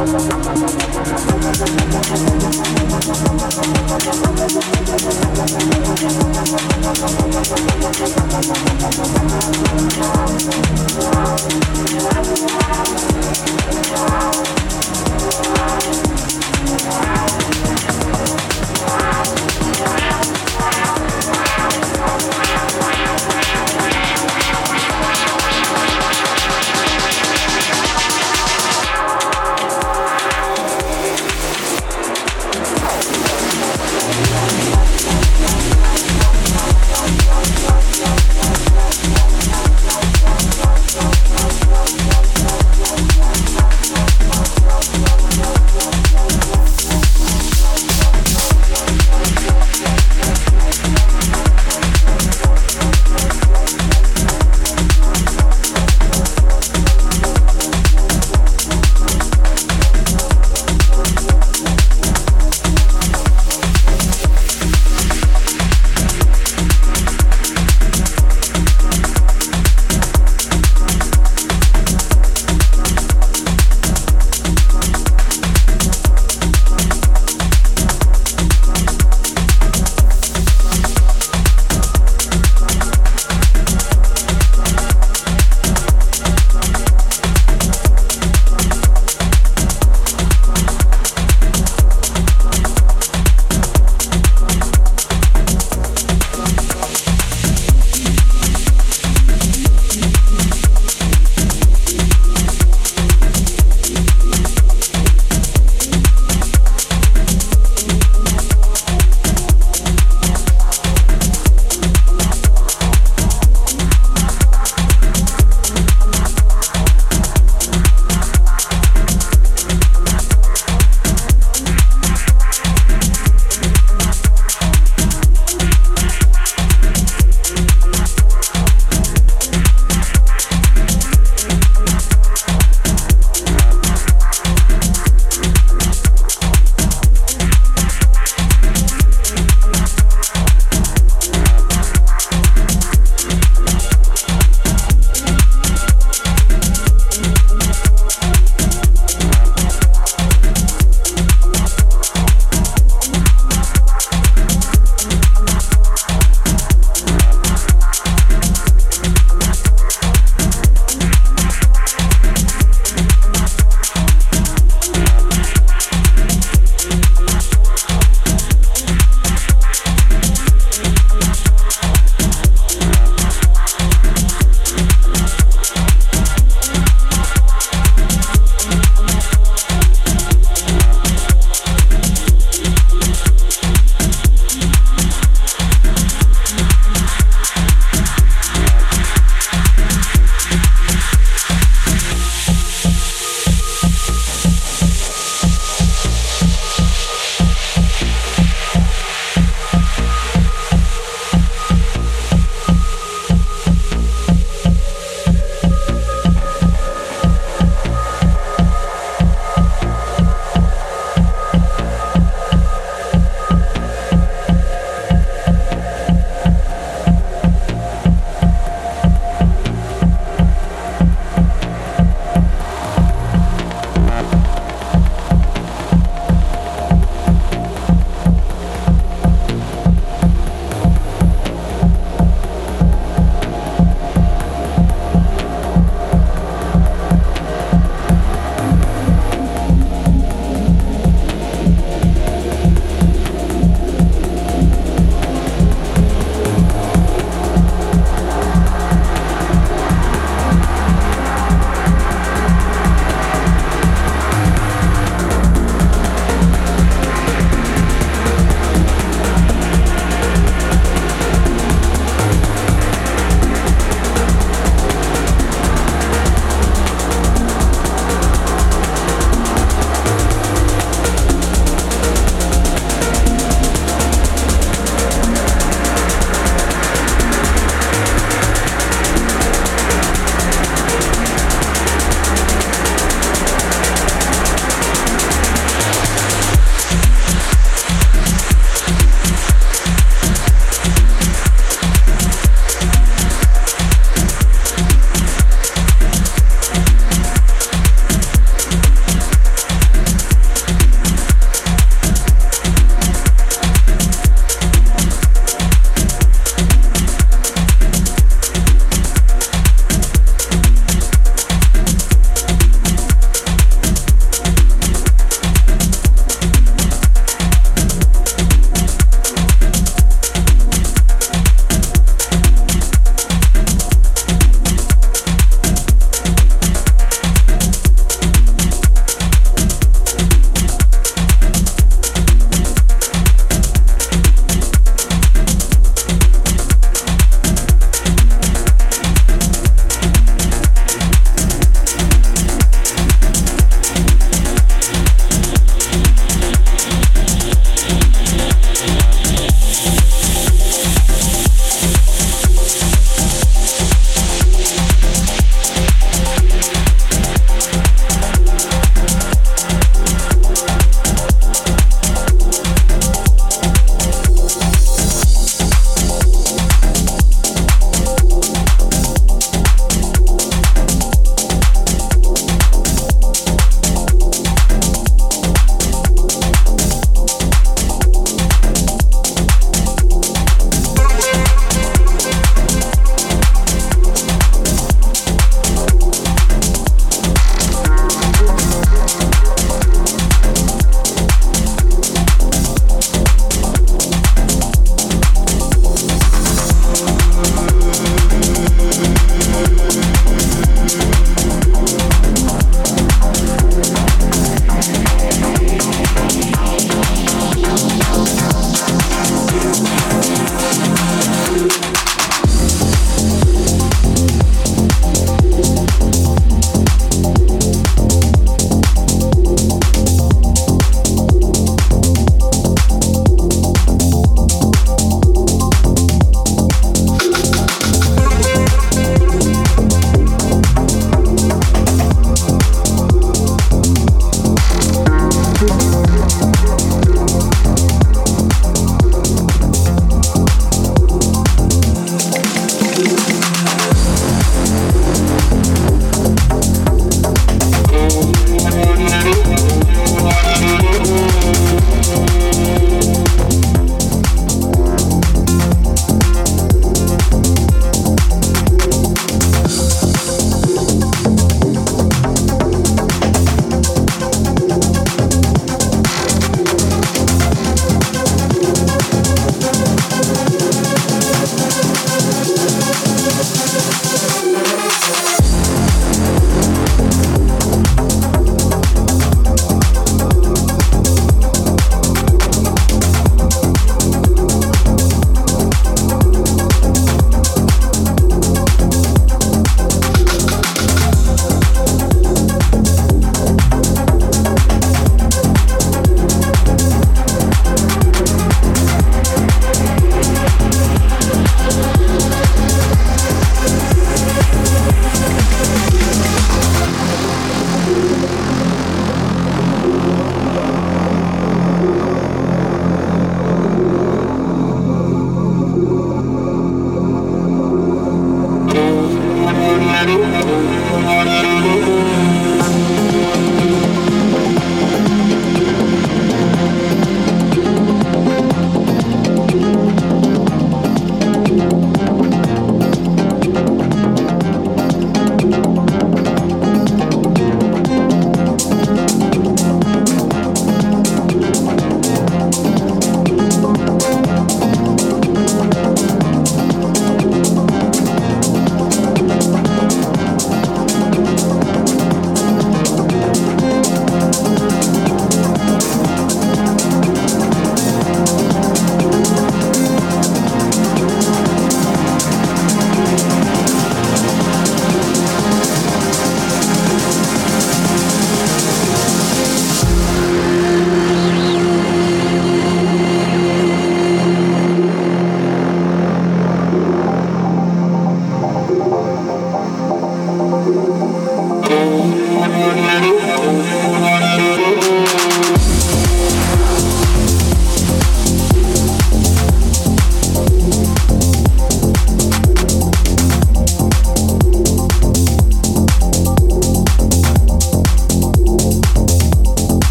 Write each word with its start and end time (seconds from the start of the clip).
Wow. 0.00 0.30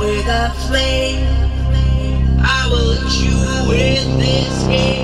with 0.00 0.26
a 0.28 0.50
flame. 0.66 1.26
I 2.42 2.68
will 2.70 2.96
chew 3.10 3.72
in 3.72 4.18
this 4.18 4.62
game. 4.64 4.99